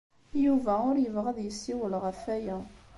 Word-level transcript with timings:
Yuba 0.43 0.73
ur 0.89 0.95
yebɣi 0.99 1.29
ad 1.31 1.39
yessiwel 1.41 1.93
ɣef 2.03 2.19
waya. 2.25 2.57